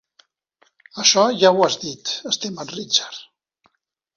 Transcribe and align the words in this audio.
Això 1.03 1.25
ja 1.43 1.51
ho 1.57 1.61
has 1.67 1.77
dit, 1.83 2.15
estimat 2.33 2.75
Richard. 2.79 3.21